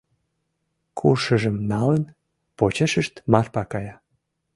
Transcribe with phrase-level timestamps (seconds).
[0.97, 2.03] Куршыжым налын,
[2.57, 3.95] почешышт Марпа кая.